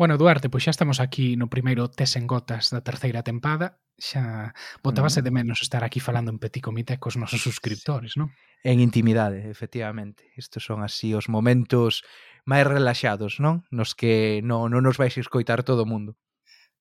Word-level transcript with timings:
Bueno, 0.00 0.16
Duarte, 0.16 0.48
pois 0.48 0.64
xa 0.64 0.72
estamos 0.72 0.96
aquí 0.96 1.36
no 1.36 1.52
primeiro 1.52 1.92
Tes 1.92 2.16
en 2.16 2.24
Gotas 2.24 2.72
da 2.72 2.80
terceira 2.80 3.20
tempada. 3.20 3.84
Xa 4.00 4.56
botabase 4.80 5.20
mm. 5.20 5.24
de 5.28 5.30
menos 5.36 5.60
estar 5.60 5.84
aquí 5.84 6.00
falando 6.00 6.32
en 6.32 6.40
petit 6.40 6.64
comité 6.64 6.96
cos 6.96 7.20
nosos 7.20 7.44
suscriptores, 7.44 8.16
non? 8.16 8.32
En 8.64 8.80
intimidade, 8.80 9.52
efectivamente. 9.52 10.32
Estos 10.40 10.64
son 10.64 10.80
así 10.80 11.12
os 11.12 11.28
momentos 11.28 12.00
máis 12.48 12.64
relaxados, 12.64 13.44
non? 13.44 13.68
Nos 13.68 13.92
que 13.92 14.40
non, 14.40 14.72
non 14.72 14.80
nos 14.80 14.96
vais 14.96 15.20
escoitar 15.20 15.68
todo 15.68 15.84
o 15.84 15.90
mundo. 15.92 16.16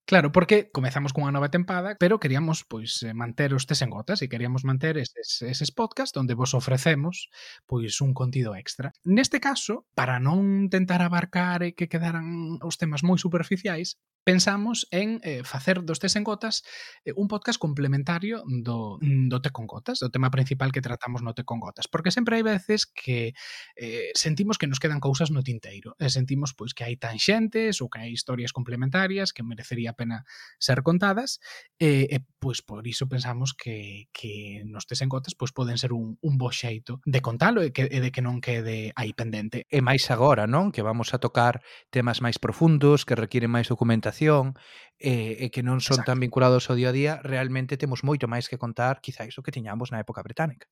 Claro, 0.10 0.32
porque 0.32 0.72
comezamos 0.74 1.14
cunha 1.14 1.30
nova 1.30 1.54
tempada, 1.54 1.94
pero 2.02 2.18
queríamos 2.18 2.66
pois 2.66 3.06
eh, 3.06 3.14
manter 3.14 3.54
os 3.54 3.70
tes 3.70 3.86
en 3.86 3.94
gotas 3.94 4.26
e 4.26 4.32
queríamos 4.34 4.66
manter 4.66 4.98
eses, 4.98 5.46
eses 5.46 5.70
podcast 5.70 6.18
onde 6.18 6.34
vos 6.34 6.58
ofrecemos 6.58 7.30
pois 7.70 8.02
un 8.02 8.18
contido 8.18 8.58
extra. 8.58 8.90
Neste 9.06 9.38
caso, 9.38 9.86
para 9.94 10.18
non 10.18 10.66
tentar 10.66 11.06
abarcar 11.06 11.62
e 11.62 11.78
que 11.78 11.86
quedaran 11.86 12.58
os 12.66 12.82
temas 12.82 13.06
moi 13.06 13.22
superficiais, 13.22 14.02
pensamos 14.24 14.88
en 14.92 15.22
eh, 15.24 15.44
facer 15.44 15.84
dos 15.84 16.00
tes 16.00 16.16
en 16.16 16.24
gotas 16.24 16.64
eh, 17.06 17.14
un 17.16 17.28
podcast 17.28 17.60
complementario 17.60 18.44
do, 18.46 19.00
mm, 19.02 19.30
do 19.30 19.42
te 19.42 19.50
con 19.50 19.66
gotas, 19.66 20.00
do 20.00 20.12
tema 20.12 20.30
principal 20.30 20.72
que 20.72 20.82
tratamos 20.82 21.22
no 21.22 21.34
te 21.34 21.44
con 21.44 21.60
gotas, 21.60 21.88
porque 21.88 22.12
sempre 22.12 22.38
hai 22.38 22.46
veces 22.46 22.86
que 22.86 23.34
eh, 23.76 24.12
sentimos 24.14 24.58
que 24.58 24.68
nos 24.68 24.80
quedan 24.80 25.00
cousas 25.00 25.32
no 25.32 25.42
tinteiro, 25.42 25.96
e 25.98 26.12
sentimos 26.12 26.54
pois 26.54 26.76
que 26.76 26.86
hai 26.86 27.00
tanxentes 27.00 27.82
ou 27.82 27.90
que 27.90 28.04
hai 28.04 28.12
historias 28.14 28.54
complementarias 28.54 29.34
que 29.34 29.42
merecería 29.42 29.96
a 29.96 29.98
pena 29.98 30.18
ser 30.60 30.84
contadas, 30.84 31.40
e, 31.80 32.06
e 32.12 32.18
pois 32.38 32.62
por 32.62 32.86
iso 32.86 33.08
pensamos 33.10 33.56
que, 33.56 34.12
que 34.14 34.62
nos 34.68 34.86
tes 34.86 35.02
en 35.02 35.10
gotas 35.10 35.34
pois 35.34 35.56
poden 35.56 35.80
ser 35.80 35.96
un, 35.96 36.20
un 36.22 36.36
bo 36.38 36.52
xeito 36.52 37.02
de 37.08 37.24
contalo 37.24 37.64
e, 37.66 37.72
que, 37.72 37.88
e 37.90 37.98
de 38.04 38.12
que 38.12 38.22
non 38.22 38.44
quede 38.44 38.92
aí 38.94 39.16
pendente. 39.16 39.66
E 39.72 39.80
máis 39.82 40.06
agora, 40.14 40.46
non? 40.46 40.70
Que 40.70 40.86
vamos 40.86 41.16
a 41.16 41.22
tocar 41.24 41.66
temas 41.90 42.22
máis 42.22 42.38
profundos, 42.38 43.08
que 43.08 43.18
requieren 43.18 43.50
máis 43.50 43.72
documentación 43.72 44.09
alimentación 44.10 44.54
e, 45.00 45.12
eh, 45.12 45.44
e 45.44 45.46
eh, 45.46 45.50
que 45.54 45.64
non 45.64 45.80
son 45.80 46.04
Exacto. 46.04 46.12
tan 46.12 46.20
vinculados 46.20 46.68
ao 46.68 46.76
día 46.76 46.92
a 46.92 46.96
día, 46.96 47.14
realmente 47.24 47.80
temos 47.80 48.04
moito 48.04 48.28
máis 48.28 48.52
que 48.52 48.60
contar, 48.60 49.00
quizáis, 49.00 49.38
o 49.40 49.44
que 49.46 49.56
tiñamos 49.56 49.94
na 49.94 50.02
época 50.04 50.20
británica. 50.26 50.68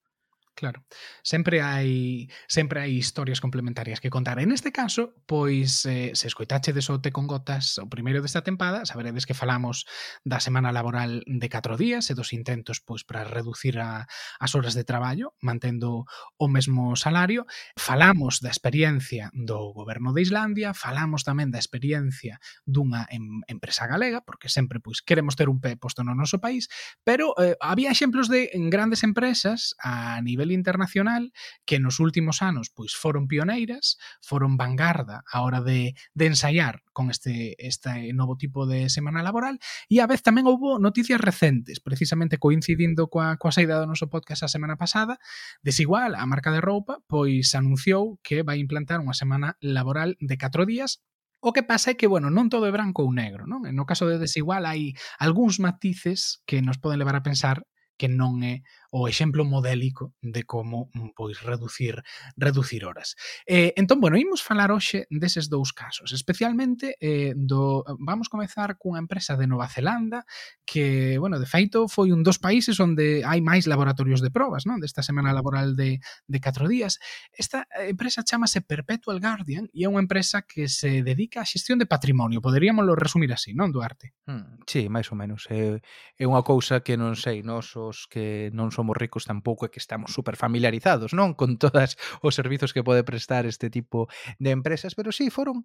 Claro. 0.57 0.81
Sempre 1.21 1.61
hai 1.61 2.25
sempre 2.49 2.81
hai 2.81 2.97
historias 2.97 3.37
complementarias 3.37 4.01
que 4.01 4.09
contar. 4.09 4.41
En 4.41 4.49
este 4.49 4.73
caso, 4.73 5.13
pois 5.29 5.85
eh, 5.85 6.17
se 6.17 6.25
escoitache 6.25 6.73
de 6.73 6.81
Sote 6.81 7.13
con 7.13 7.29
gotas 7.29 7.77
o 7.77 7.85
primeiro 7.85 8.25
desta 8.25 8.41
tempada, 8.41 8.81
saberedes 8.89 9.29
que 9.29 9.37
falamos 9.37 9.85
da 10.25 10.41
semana 10.41 10.73
laboral 10.73 11.21
de 11.29 11.45
4 11.45 11.77
días 11.77 12.09
e 12.09 12.17
dos 12.17 12.33
intentos 12.33 12.81
pois 12.81 13.05
para 13.05 13.21
reducir 13.21 13.77
a, 13.77 14.09
as 14.41 14.57
horas 14.57 14.73
de 14.73 14.81
traballo, 14.81 15.37
mantendo 15.45 16.09
o 16.41 16.49
mesmo 16.49 16.97
salario. 16.97 17.45
Falamos 17.77 18.41
da 18.41 18.49
experiencia 18.49 19.29
do 19.37 19.77
goberno 19.77 20.09
de 20.09 20.25
Islandia, 20.25 20.73
falamos 20.73 21.21
tamén 21.21 21.53
da 21.53 21.61
experiencia 21.61 22.41
dunha 22.65 23.05
em, 23.13 23.45
empresa 23.45 23.85
galega, 23.85 24.25
porque 24.25 24.49
sempre 24.49 24.81
pois 24.81 25.05
queremos 25.05 25.37
ter 25.37 25.53
un 25.53 25.61
pé 25.61 25.77
posto 25.77 26.01
no 26.01 26.17
noso 26.17 26.41
país, 26.41 26.65
pero 27.05 27.37
eh, 27.37 27.53
había 27.61 27.93
exemplos 27.93 28.25
de 28.25 28.49
grandes 28.73 29.05
empresas 29.05 29.77
a 29.85 30.17
nivel 30.25 30.46
nivel 30.47 30.51
internacional 30.51 31.31
que 31.65 31.79
nos 31.79 31.99
últimos 31.99 32.41
anos 32.41 32.69
pois 32.69 32.95
foron 32.95 33.27
pioneiras, 33.27 33.97
foron 34.21 34.57
vanguarda 34.57 35.23
a 35.27 35.41
hora 35.41 35.61
de, 35.61 35.95
de 36.13 36.25
ensaiar 36.25 36.83
con 36.93 37.11
este, 37.11 37.55
este 37.59 38.13
novo 38.13 38.37
tipo 38.37 38.65
de 38.65 38.89
semana 38.89 39.21
laboral. 39.23 39.59
E 39.91 39.99
a 39.99 40.07
vez 40.07 40.23
tamén 40.23 40.47
houbo 40.47 40.79
noticias 40.79 41.19
recentes, 41.19 41.83
precisamente 41.83 42.39
coincidindo 42.39 43.11
coa, 43.11 43.35
coa 43.37 43.53
saída 43.53 43.77
do 43.77 43.89
noso 43.89 44.07
podcast 44.07 44.47
a 44.47 44.51
semana 44.51 44.79
pasada, 44.79 45.19
desigual 45.61 46.15
a 46.15 46.23
marca 46.25 46.49
de 46.49 46.63
roupa 46.63 47.03
pois 47.05 47.53
anunciou 47.53 48.17
que 48.23 48.41
vai 48.41 48.63
implantar 48.63 49.03
unha 49.03 49.15
semana 49.15 49.59
laboral 49.59 50.15
de 50.23 50.35
4 50.39 50.63
días. 50.65 51.03
O 51.37 51.53
que 51.53 51.61
pasa 51.61 51.93
é 51.93 51.97
que, 51.99 52.09
bueno, 52.09 52.33
non 52.33 52.49
todo 52.49 52.65
é 52.65 52.73
branco 52.73 53.05
ou 53.05 53.13
negro, 53.13 53.45
non? 53.45 53.61
No 53.69 53.85
caso 53.85 54.09
de 54.09 54.17
desigual 54.17 54.65
hai 54.65 54.97
algúns 55.21 55.61
matices 55.61 56.41
que 56.49 56.65
nos 56.65 56.81
poden 56.81 56.97
levar 56.97 57.13
a 57.13 57.21
pensar 57.21 57.61
que 57.97 58.07
non 58.07 58.39
é 58.45 58.61
o 58.93 59.09
exemplo 59.09 59.43
modélico 59.43 60.15
de 60.21 60.47
como 60.47 60.89
mm, 60.93 61.11
pois 61.17 61.41
reducir 61.43 61.99
reducir 62.37 62.85
horas. 62.85 63.17
Eh, 63.45 63.73
entón, 63.75 63.99
bueno, 63.99 64.15
imos 64.15 64.41
falar 64.41 64.71
hoxe 64.71 65.09
deses 65.11 65.49
dous 65.49 65.73
casos, 65.73 66.13
especialmente 66.13 66.95
eh, 67.01 67.33
do 67.35 67.83
vamos 67.99 68.29
comezar 68.29 68.77
cunha 68.77 69.01
empresa 69.01 69.35
de 69.35 69.49
Nova 69.49 69.67
Zelanda 69.67 70.23
que, 70.63 71.17
bueno, 71.19 71.39
de 71.39 71.49
feito 71.49 71.87
foi 71.91 72.13
un 72.13 72.23
dos 72.23 72.39
países 72.39 72.79
onde 72.79 73.25
hai 73.25 73.43
máis 73.43 73.67
laboratorios 73.67 74.23
de 74.23 74.31
probas, 74.31 74.63
non? 74.63 74.79
Desta 74.79 75.03
semana 75.03 75.35
laboral 75.35 75.75
de 75.75 75.99
de 76.27 76.39
4 76.39 76.67
días. 76.67 76.99
Esta 77.33 77.67
empresa 77.87 78.23
chamase 78.23 78.61
Perpetual 78.61 79.19
Guardian 79.19 79.67
e 79.73 79.83
é 79.83 79.87
unha 79.89 80.03
empresa 80.03 80.43
que 80.45 80.69
se 80.71 81.03
dedica 81.03 81.43
á 81.43 81.47
xestión 81.47 81.79
de 81.79 81.89
patrimonio. 81.89 82.43
Poderíamoslo 82.43 82.95
resumir 82.95 83.31
así, 83.33 83.51
non, 83.51 83.71
Duarte? 83.71 84.13
Hmm, 84.27 84.61
sí, 84.67 84.87
máis 84.87 85.09
ou 85.11 85.17
menos. 85.17 85.47
É, 85.51 85.79
é 86.15 86.25
unha 86.27 86.43
cousa 86.43 86.83
que 86.83 86.95
non 86.95 87.15
sei, 87.17 87.41
non 87.43 87.63
so 87.63 87.86
os 87.87 88.11
que 88.11 88.51
non 88.51 88.75
somos 88.75 88.99
ricos 88.99 89.23
tampouco 89.23 89.63
e 89.65 89.71
que 89.71 89.79
estamos 89.79 90.11
super 90.11 90.35
familiarizados, 90.35 91.15
non? 91.15 91.33
Con 91.39 91.55
todas 91.55 91.95
os 92.19 92.35
servizos 92.35 92.75
que 92.75 92.83
pode 92.83 93.07
prestar 93.07 93.47
este 93.47 93.71
tipo 93.71 94.11
de 94.37 94.51
empresas, 94.51 94.93
pero 94.93 95.15
sí, 95.15 95.31
foron 95.31 95.63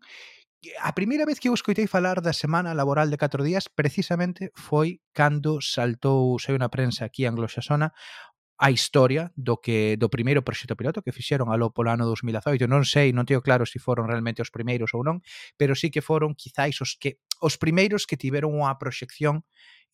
a 0.79 0.95
primeira 0.95 1.27
vez 1.27 1.43
que 1.43 1.51
eu 1.51 1.55
escoitei 1.59 1.91
falar 1.91 2.23
da 2.23 2.31
semana 2.31 2.71
laboral 2.71 3.11
de 3.11 3.19
4 3.19 3.43
días 3.43 3.67
precisamente 3.67 4.55
foi 4.55 5.03
cando 5.11 5.59
saltou, 5.59 6.39
sei 6.39 6.55
na 6.55 6.71
prensa 6.71 7.03
aquí 7.03 7.27
anglosaxona 7.27 7.91
a 8.63 8.71
historia 8.71 9.33
do 9.35 9.59
que 9.59 9.99
do 9.99 10.07
primeiro 10.07 10.47
proxecto 10.47 10.79
piloto 10.79 11.03
que 11.03 11.11
fixeron 11.11 11.51
aló 11.51 11.75
polo 11.75 11.91
ano 11.91 12.07
2018. 12.07 12.71
Non 12.71 12.87
sei, 12.87 13.11
non 13.11 13.27
teño 13.27 13.43
claro 13.43 13.67
se 13.67 13.75
si 13.75 13.79
foron 13.83 14.07
realmente 14.07 14.39
os 14.39 14.55
primeiros 14.55 14.95
ou 14.95 15.03
non, 15.03 15.19
pero 15.59 15.75
sí 15.75 15.91
que 15.91 15.99
foron 15.99 16.39
quizáis 16.39 16.79
os 16.79 16.95
que 16.95 17.19
os 17.43 17.59
primeiros 17.59 18.07
que 18.07 18.15
tiveron 18.15 18.55
unha 18.55 18.71
proxección 18.79 19.43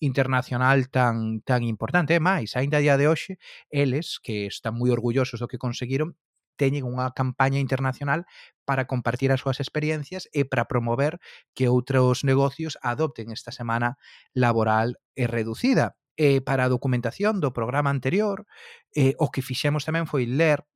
internacional 0.00 0.88
tan, 0.88 1.42
tan 1.42 1.62
importante. 1.62 2.14
E 2.14 2.20
máis, 2.22 2.54
ainda 2.54 2.78
a 2.78 2.84
día 2.84 2.96
de 2.96 3.06
hoxe, 3.10 3.38
eles, 3.70 4.18
que 4.22 4.46
están 4.46 4.78
moi 4.78 4.90
orgullosos 4.94 5.42
do 5.42 5.50
que 5.50 5.60
conseguiron, 5.60 6.16
teñen 6.58 6.84
unha 6.84 7.14
campaña 7.14 7.62
internacional 7.62 8.26
para 8.66 8.90
compartir 8.90 9.30
as 9.30 9.40
súas 9.40 9.62
experiencias 9.62 10.26
e 10.34 10.44
para 10.44 10.66
promover 10.66 11.22
que 11.54 11.70
outros 11.70 12.26
negocios 12.26 12.76
adopten 12.82 13.30
esta 13.30 13.54
semana 13.54 13.96
laboral 14.34 14.98
e 15.14 15.30
reducida. 15.30 15.96
E 16.18 16.42
para 16.42 16.66
a 16.66 16.72
documentación 16.72 17.38
do 17.38 17.54
programa 17.54 17.94
anterior, 17.94 18.44
eh, 18.92 19.14
o 19.22 19.30
que 19.30 19.40
fixemos 19.40 19.86
tamén 19.86 20.10
foi 20.10 20.26
ler 20.26 20.66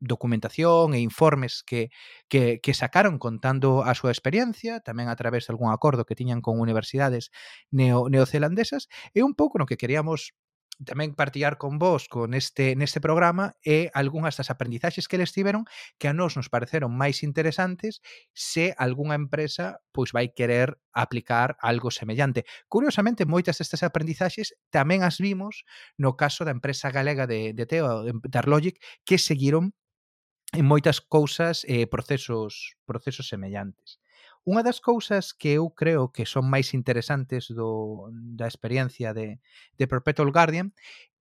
documentación 0.00 0.94
e 0.94 1.00
informes 1.00 1.62
que, 1.66 1.90
que, 2.28 2.60
que 2.62 2.74
sacaron 2.74 3.18
contando 3.18 3.82
a 3.82 3.92
súa 3.98 4.14
experiencia, 4.14 4.80
tamén 4.80 5.10
a 5.10 5.18
través 5.18 5.46
de 5.46 5.52
algún 5.54 5.70
acordo 5.74 6.06
que 6.06 6.18
tiñan 6.18 6.40
con 6.42 6.62
universidades 6.62 7.30
neo, 7.70 8.08
neozelandesas, 8.08 8.86
e 9.12 9.20
un 9.26 9.34
pouco 9.34 9.58
no 9.58 9.68
que 9.68 9.80
queríamos 9.80 10.34
tamén 10.78 11.18
partillar 11.18 11.58
con 11.58 11.82
vos 11.82 12.06
con 12.06 12.34
este 12.38 12.78
neste 12.78 13.02
programa 13.02 13.58
e 13.66 13.90
algunhas 13.98 14.38
das 14.38 14.50
aprendizaxes 14.54 15.10
que 15.10 15.18
les 15.18 15.34
tiveron 15.34 15.66
que 15.98 16.06
a 16.06 16.14
nós 16.14 16.38
nos 16.38 16.46
pareceron 16.46 16.94
máis 16.94 17.26
interesantes 17.26 17.98
se 18.30 18.78
algunha 18.78 19.18
empresa 19.18 19.82
pois 19.90 20.14
vai 20.14 20.30
querer 20.30 20.78
aplicar 20.94 21.58
algo 21.58 21.90
semellante. 21.90 22.46
Curiosamente, 22.70 23.26
moitas 23.26 23.58
destas 23.58 23.82
aprendizaxes 23.82 24.54
tamén 24.70 25.02
as 25.02 25.18
vimos 25.18 25.66
no 25.98 26.14
caso 26.14 26.46
da 26.46 26.54
empresa 26.54 26.94
galega 26.94 27.26
de, 27.26 27.50
de 27.58 27.64
Teo, 27.66 28.06
de 28.06 28.14
Darlogic, 28.30 28.78
que 29.02 29.18
seguiron 29.18 29.74
en 30.52 30.64
moitas 30.64 31.00
cousas 31.04 31.64
e 31.68 31.84
eh, 31.84 31.86
procesos 31.86 32.78
procesos 32.88 33.28
semellantes. 33.28 34.00
Unha 34.48 34.64
das 34.64 34.80
cousas 34.80 35.36
que 35.36 35.60
eu 35.60 35.76
creo 35.76 36.08
que 36.08 36.24
son 36.24 36.48
máis 36.48 36.72
interesantes 36.72 37.52
do, 37.52 38.08
da 38.12 38.48
experiencia 38.48 39.12
de, 39.12 39.44
de 39.76 39.84
Perpetual 39.84 40.32
Guardian 40.32 40.72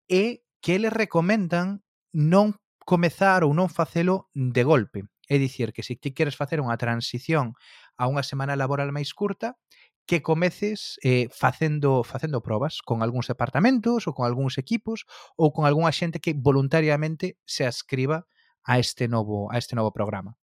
é 0.07 0.39
que 0.63 0.79
eles 0.79 0.95
recomendan 0.95 1.83
non 2.15 2.55
comezar 2.87 3.43
ou 3.43 3.51
non 3.51 3.67
facelo 3.67 4.31
de 4.31 4.63
golpe. 4.63 5.03
É 5.27 5.35
dicir, 5.35 5.75
que 5.75 5.83
se 5.83 5.99
ti 5.99 6.15
queres 6.15 6.39
facer 6.39 6.63
unha 6.63 6.79
transición 6.79 7.51
a 7.99 8.07
unha 8.07 8.23
semana 8.23 8.55
laboral 8.55 8.95
máis 8.95 9.11
curta, 9.11 9.59
que 10.07 10.23
comeces 10.23 10.95
eh, 11.03 11.27
facendo 11.35 12.07
facendo 12.07 12.39
probas 12.39 12.79
con 12.79 13.03
algúns 13.03 13.27
departamentos 13.27 14.07
ou 14.07 14.15
con 14.15 14.23
algúns 14.23 14.55
equipos 14.55 15.03
ou 15.35 15.51
con 15.51 15.67
algunha 15.67 15.91
xente 15.91 16.23
que 16.23 16.31
voluntariamente 16.31 17.35
se 17.43 17.67
ascriba 17.67 18.23
a 18.67 18.77
este 18.77 19.07
novo 19.07 19.47
a 19.49 19.57
este 19.57 19.73
novo 19.73 19.95
programa. 19.95 20.35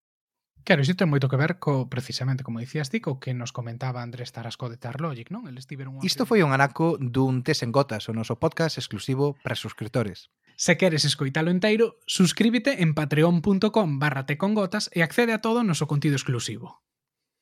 Claro, 0.64 0.80
isto 0.80 0.96
ten 0.96 1.12
moito 1.12 1.28
que 1.28 1.36
ver 1.36 1.60
co 1.60 1.92
precisamente, 1.92 2.40
como 2.40 2.56
dicías 2.56 2.88
ti, 2.88 3.04
co 3.04 3.20
que 3.20 3.36
nos 3.36 3.52
comentaba 3.52 4.00
Andrés 4.00 4.32
Tarasco 4.32 4.72
de 4.72 4.80
Tarlogic, 4.80 5.28
non? 5.28 5.44
Eles 5.44 5.68
tiveron 5.68 6.00
un... 6.00 6.02
Isto 6.02 6.24
foi 6.24 6.40
un 6.40 6.56
anaco 6.56 6.96
dun 6.96 7.44
tes 7.44 7.60
en 7.60 7.68
gotas, 7.68 8.08
o 8.08 8.16
noso 8.16 8.40
podcast 8.40 8.80
exclusivo 8.80 9.36
para 9.44 9.60
suscriptores. 9.60 10.32
Se 10.56 10.80
queres 10.80 11.04
escoitalo 11.04 11.52
enteiro, 11.52 12.00
suscríbete 12.08 12.80
en 12.80 12.96
patreon.com 12.96 14.00
barra 14.00 14.24
tecongotas 14.24 14.88
e 14.96 15.04
accede 15.04 15.36
a 15.36 15.44
todo 15.44 15.60
o 15.60 15.68
noso 15.68 15.84
contido 15.84 16.16
exclusivo. 16.16 16.80